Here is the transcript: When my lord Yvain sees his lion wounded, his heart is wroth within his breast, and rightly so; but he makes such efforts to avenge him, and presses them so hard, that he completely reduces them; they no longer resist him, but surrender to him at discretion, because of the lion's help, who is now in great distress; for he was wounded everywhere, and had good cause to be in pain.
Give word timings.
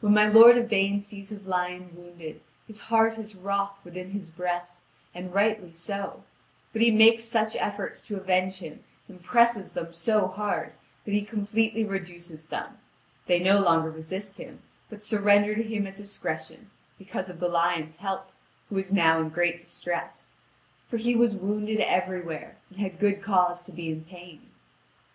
When 0.00 0.14
my 0.14 0.26
lord 0.26 0.56
Yvain 0.56 0.98
sees 1.02 1.28
his 1.28 1.46
lion 1.46 1.94
wounded, 1.94 2.40
his 2.66 2.80
heart 2.88 3.18
is 3.18 3.34
wroth 3.36 3.76
within 3.84 4.12
his 4.12 4.30
breast, 4.30 4.84
and 5.14 5.34
rightly 5.34 5.72
so; 5.74 6.24
but 6.72 6.80
he 6.80 6.90
makes 6.90 7.24
such 7.24 7.54
efforts 7.54 8.00
to 8.06 8.16
avenge 8.16 8.60
him, 8.60 8.82
and 9.08 9.22
presses 9.22 9.72
them 9.72 9.92
so 9.92 10.26
hard, 10.26 10.72
that 11.04 11.12
he 11.12 11.20
completely 11.22 11.84
reduces 11.84 12.46
them; 12.46 12.78
they 13.26 13.38
no 13.40 13.58
longer 13.58 13.90
resist 13.90 14.38
him, 14.38 14.62
but 14.88 15.02
surrender 15.02 15.54
to 15.54 15.62
him 15.62 15.86
at 15.86 15.96
discretion, 15.96 16.70
because 16.96 17.28
of 17.28 17.38
the 17.38 17.46
lion's 17.48 17.96
help, 17.96 18.30
who 18.70 18.78
is 18.78 18.90
now 18.90 19.20
in 19.20 19.28
great 19.28 19.60
distress; 19.60 20.30
for 20.88 20.96
he 20.96 21.14
was 21.14 21.36
wounded 21.36 21.78
everywhere, 21.80 22.56
and 22.70 22.78
had 22.80 22.98
good 22.98 23.20
cause 23.20 23.62
to 23.64 23.72
be 23.72 23.90
in 23.90 24.02
pain. 24.04 24.48